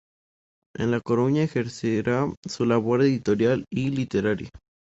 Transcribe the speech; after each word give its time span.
En 0.75 0.89
la 0.89 0.99
Coruña 0.99 1.43
ejercerá 1.43 2.25
su 2.47 2.65
labor 2.65 3.03
editorial 3.03 3.65
y 3.69 3.91
literaria. 3.91 4.49